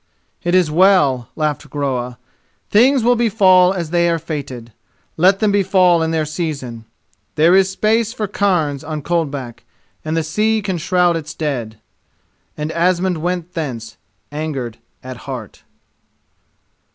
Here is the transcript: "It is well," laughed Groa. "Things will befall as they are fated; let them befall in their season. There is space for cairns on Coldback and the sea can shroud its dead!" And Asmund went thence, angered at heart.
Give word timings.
"It 0.41 0.55
is 0.55 0.71
well," 0.71 1.29
laughed 1.35 1.69
Groa. 1.69 2.17
"Things 2.71 3.03
will 3.03 3.15
befall 3.15 3.71
as 3.71 3.91
they 3.91 4.09
are 4.09 4.17
fated; 4.17 4.73
let 5.15 5.37
them 5.37 5.51
befall 5.51 6.01
in 6.01 6.09
their 6.09 6.25
season. 6.25 6.85
There 7.35 7.55
is 7.55 7.69
space 7.69 8.11
for 8.11 8.27
cairns 8.27 8.83
on 8.83 9.03
Coldback 9.03 9.63
and 10.03 10.17
the 10.17 10.23
sea 10.23 10.63
can 10.63 10.79
shroud 10.79 11.15
its 11.15 11.35
dead!" 11.35 11.77
And 12.57 12.71
Asmund 12.71 13.19
went 13.19 13.53
thence, 13.53 13.97
angered 14.31 14.79
at 15.03 15.17
heart. 15.29 15.61